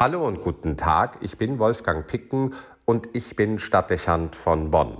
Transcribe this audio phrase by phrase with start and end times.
[0.00, 4.96] Hallo und guten Tag, ich bin Wolfgang Picken und ich bin Stadtdechant von Bonn.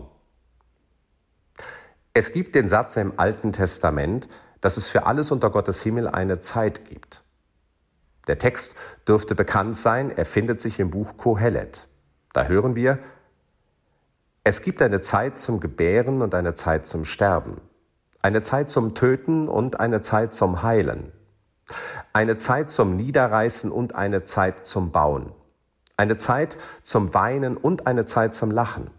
[2.15, 4.29] Es gibt den Satz im Alten Testament,
[4.61, 7.23] dass es für alles unter Gottes Himmel eine Zeit gibt.
[8.27, 8.77] Der Text
[9.07, 11.87] dürfte bekannt sein, er findet sich im Buch Kohelet.
[12.33, 12.99] Da hören wir,
[14.43, 17.61] es gibt eine Zeit zum Gebären und eine Zeit zum Sterben,
[18.21, 21.13] eine Zeit zum Töten und eine Zeit zum Heilen
[22.13, 25.33] eine Zeit zum Niederreißen und eine Zeit zum Bauen,
[25.97, 28.91] eine Zeit zum Weinen und eine Zeit zum Lachen,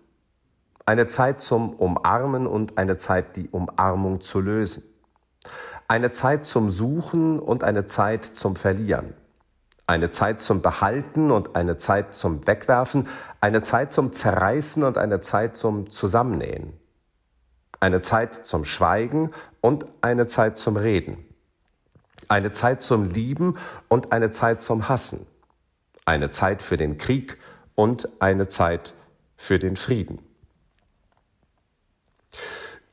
[0.86, 4.84] eine Zeit zum Umarmen und eine Zeit, die Umarmung zu lösen,
[5.88, 9.14] eine Zeit zum Suchen und eine Zeit zum Verlieren,
[9.88, 13.08] eine Zeit zum Behalten und eine Zeit zum Wegwerfen,
[13.42, 16.74] eine Zeit zum Zerreißen und eine Zeit zum Zusammennähen,
[17.80, 19.32] eine Zeit zum Schweigen
[19.62, 21.29] und eine Zeit zum Reden
[22.30, 23.58] eine Zeit zum Lieben
[23.90, 25.28] und eine Zeit zum Hassen,
[26.06, 27.38] eine Zeit für den Krieg
[27.76, 28.94] und eine Zeit
[29.36, 30.20] für den Frieden.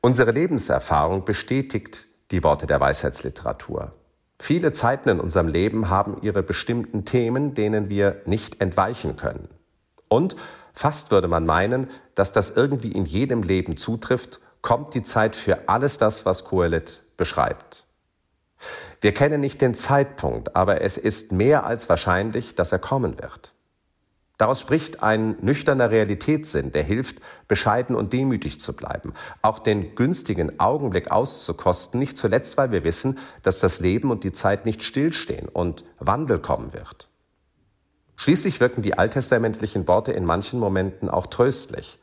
[0.01, 3.93] Unsere Lebenserfahrung bestätigt die Worte der Weisheitsliteratur.
[4.39, 9.49] Viele Zeiten in unserem Leben haben ihre bestimmten Themen, denen wir nicht entweichen können.
[10.09, 10.37] Und
[10.73, 15.69] fast würde man meinen, dass das irgendwie in jedem Leben zutrifft, kommt die Zeit für
[15.69, 17.86] alles das, was Kohelet beschreibt.
[19.01, 23.53] Wir kennen nicht den Zeitpunkt, aber es ist mehr als wahrscheinlich, dass er kommen wird.
[24.39, 30.61] Daraus spricht ein nüchterner Realitätssinn, der hilft, bescheiden und demütig zu bleiben, auch den günstigen
[30.61, 35.49] Augenblick auszukosten, nicht zuletzt, weil wir wissen, dass das Leben und die Zeit nicht stillstehen
[35.49, 37.09] und Wandel kommen wird.
[38.17, 41.99] Schließlich wirken die alttestamentlichen Worte in manchen Momenten auch tröstlich.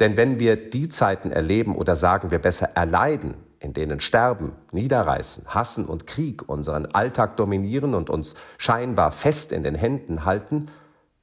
[0.00, 5.54] Denn wenn wir die Zeiten erleben oder sagen wir besser erleiden, in denen Sterben, Niederreißen,
[5.54, 10.68] Hassen und Krieg unseren Alltag dominieren und uns scheinbar fest in den Händen halten,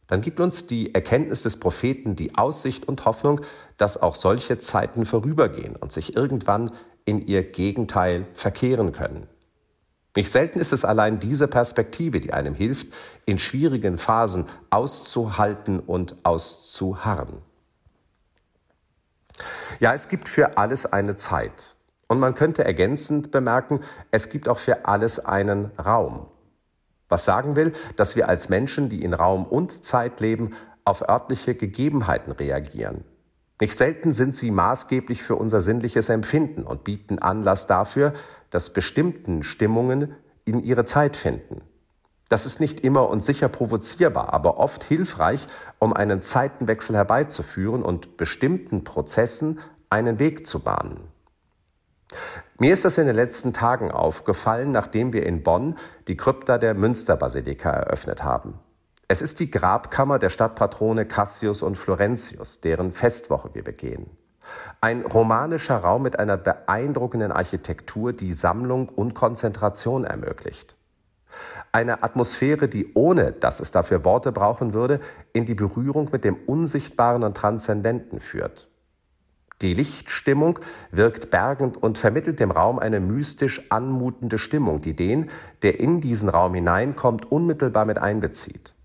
[0.07, 3.41] dann gibt uns die Erkenntnis des Propheten die Aussicht und Hoffnung,
[3.77, 6.71] dass auch solche Zeiten vorübergehen und sich irgendwann
[7.05, 9.27] in ihr Gegenteil verkehren können.
[10.15, 12.87] Nicht selten ist es allein diese Perspektive, die einem hilft,
[13.25, 17.41] in schwierigen Phasen auszuhalten und auszuharren.
[19.79, 21.75] Ja, es gibt für alles eine Zeit.
[22.13, 23.79] Und man könnte ergänzend bemerken,
[24.11, 26.27] es gibt auch für alles einen Raum.
[27.09, 30.53] Was sagen will, dass wir als Menschen, die in Raum und Zeit leben,
[30.85, 33.03] auf örtliche Gegebenheiten reagieren.
[33.59, 38.13] Nicht selten sind sie maßgeblich für unser sinnliches Empfinden und bieten Anlass dafür,
[38.51, 40.13] dass bestimmten Stimmungen
[40.45, 41.63] in ihre Zeit finden.
[42.29, 45.47] Das ist nicht immer und sicher provozierbar, aber oft hilfreich,
[45.79, 51.12] um einen Zeitenwechsel herbeizuführen und bestimmten Prozessen einen Weg zu bahnen.
[52.63, 55.75] Mir ist das in den letzten Tagen aufgefallen, nachdem wir in Bonn
[56.07, 58.57] die Krypta der Münsterbasilika eröffnet haben.
[59.09, 64.09] Es ist die Grabkammer der Stadtpatrone Cassius und Florentius, deren Festwoche wir begehen.
[64.79, 70.77] Ein romanischer Raum mit einer beeindruckenden Architektur, die Sammlung und Konzentration ermöglicht.
[71.73, 75.01] Eine Atmosphäre, die ohne, dass es dafür Worte brauchen würde,
[75.33, 78.69] in die Berührung mit dem Unsichtbaren und Transzendenten führt.
[79.63, 80.59] Die Lichtstimmung
[80.91, 85.29] wirkt bergend und vermittelt dem Raum eine mystisch anmutende Stimmung, die den,
[85.61, 88.75] der in diesen Raum hineinkommt, unmittelbar mit einbezieht.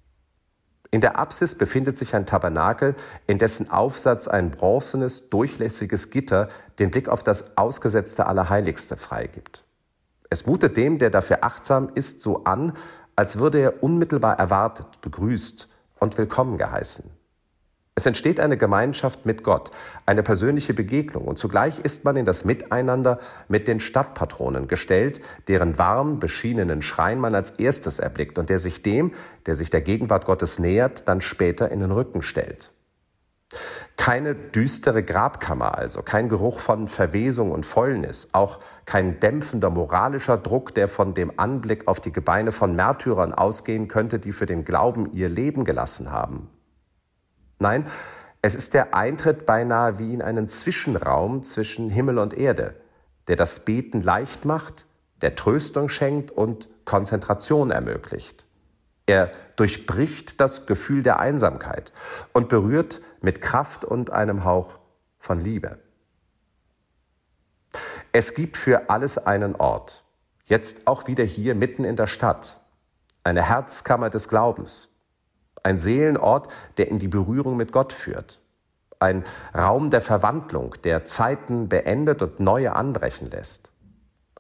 [0.93, 2.95] In der Apsis befindet sich ein Tabernakel,
[3.27, 9.65] in dessen Aufsatz ein bronzenes, durchlässiges Gitter den Blick auf das ausgesetzte Allerheiligste freigibt.
[10.31, 12.73] Es mutet dem, der dafür achtsam ist, so an,
[13.17, 15.69] als würde er unmittelbar erwartet, begrüßt
[15.99, 17.18] und willkommen geheißen.
[17.99, 19.73] Es entsteht eine Gemeinschaft mit Gott,
[20.07, 25.79] eine persönliche Begegnung und zugleich ist man in das Miteinander mit den Stadtpatronen gestellt, deren
[25.79, 29.15] warm beschienenen Schrein man als erstes erblickt und der sich dem,
[29.47, 32.71] der sich der Gegenwart Gottes nähert, dann später in den Rücken stellt.
[33.97, 40.73] Keine düstere Grabkammer also, kein Geruch von Verwesung und Fäulnis, auch kein dämpfender moralischer Druck,
[40.73, 45.13] der von dem Anblick auf die Gebeine von Märtyrern ausgehen könnte, die für den Glauben
[45.15, 46.49] ihr Leben gelassen haben.
[47.59, 47.87] Nein,
[48.41, 52.75] es ist der Eintritt beinahe wie in einen Zwischenraum zwischen Himmel und Erde,
[53.27, 54.87] der das Beten leicht macht,
[55.23, 58.47] der Tröstung schenkt und Konzentration ermöglicht.
[59.07, 61.93] Er durchbricht das Gefühl der Einsamkeit
[62.33, 64.79] und berührt mit Kraft und einem Hauch
[65.19, 65.79] von Liebe.
[68.13, 70.05] Es gibt für alles einen Ort,
[70.45, 72.61] jetzt auch wieder hier mitten in der Stadt,
[73.25, 74.98] eine Herzkammer des Glaubens,
[75.63, 78.41] ein Seelenort, der in die Berührung mit Gott führt.
[79.01, 79.25] Ein
[79.55, 83.71] Raum der Verwandlung, der Zeiten beendet und neue anbrechen lässt.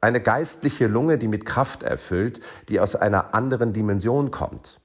[0.01, 4.81] Eine geistliche Lunge, die mit Kraft erfüllt, die aus einer anderen Dimension kommt.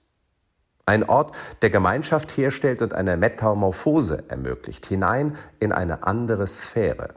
[0.85, 7.13] Ein Ort, der Gemeinschaft herstellt und eine Metamorphose ermöglicht, hinein in eine andere Sphäre.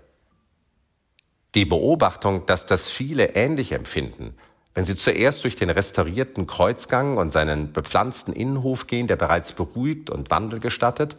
[1.55, 4.37] Die Beobachtung, dass das viele ähnlich empfinden,
[4.77, 10.11] wenn sie zuerst durch den restaurierten Kreuzgang und seinen bepflanzten Innenhof gehen, der bereits beruhigt
[10.11, 11.17] und Wandel gestattet,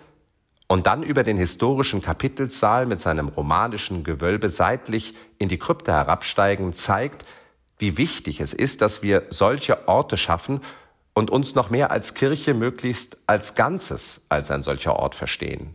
[0.67, 6.71] und dann über den historischen Kapitelsaal mit seinem romanischen Gewölbe seitlich in die Krypta herabsteigen,
[6.71, 7.25] zeigt,
[7.79, 10.61] wie wichtig es ist, dass wir solche Orte schaffen
[11.15, 15.73] und uns noch mehr als Kirche möglichst als Ganzes als ein solcher Ort verstehen.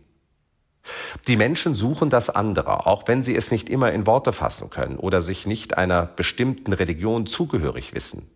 [1.27, 4.97] Die Menschen suchen das andere, auch wenn sie es nicht immer in Worte fassen können
[4.97, 8.29] oder sich nicht einer bestimmten Religion zugehörig wissen.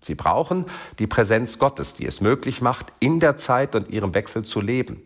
[0.00, 0.66] Sie brauchen
[0.98, 5.02] die Präsenz Gottes, die es möglich macht, in der Zeit und ihrem Wechsel zu leben.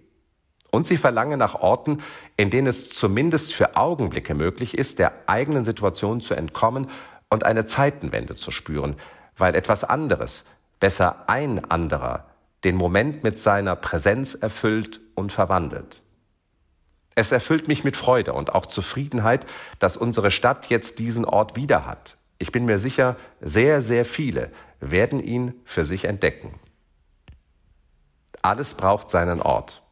[0.70, 2.02] Und sie verlangen nach Orten,
[2.36, 6.88] in denen es zumindest für Augenblicke möglich ist, der eigenen Situation zu entkommen
[7.28, 8.96] und eine Zeitenwende zu spüren,
[9.36, 10.46] weil etwas anderes,
[10.80, 12.26] besser ein anderer,
[12.64, 16.02] den Moment mit seiner Präsenz erfüllt und verwandelt.
[17.16, 19.46] Es erfüllt mich mit Freude und auch Zufriedenheit,
[19.78, 22.18] dass unsere Stadt jetzt diesen Ort wieder hat.
[22.38, 26.54] Ich bin mir sicher, sehr, sehr viele werden ihn für sich entdecken.
[28.42, 29.82] Alles braucht seinen Ort.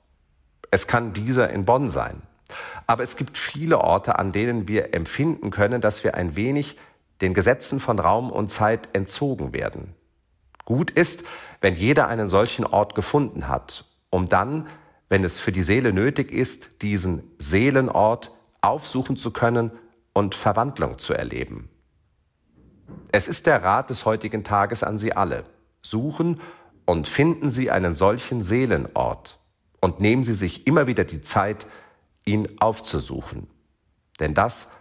[0.71, 2.21] Es kann dieser in Bonn sein.
[2.87, 6.79] Aber es gibt viele Orte, an denen wir empfinden können, dass wir ein wenig
[7.23, 9.95] den Gesetzen von Raum und Zeit entzogen werden.
[10.67, 11.25] Gut ist,
[11.63, 14.69] wenn jeder einen solchen Ort gefunden hat, um dann
[15.09, 19.71] wenn es für die Seele nötig ist, diesen Seelenort aufsuchen zu können
[20.13, 21.69] und Verwandlung zu erleben.
[23.13, 25.45] Es ist der Rat des heutigen Tages an Sie alle.
[25.83, 26.41] Suchen
[26.87, 29.39] und finden Sie einen solchen Seelenort
[29.81, 31.67] und nehmen Sie sich immer wieder die Zeit,
[32.25, 33.49] ihn aufzusuchen.
[34.21, 34.73] Denn das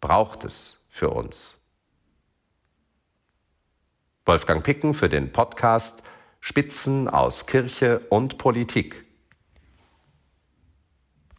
[0.00, 1.60] braucht es für uns.
[4.24, 6.02] Wolfgang Picken für den Podcast
[6.40, 9.05] Spitzen aus Kirche und Politik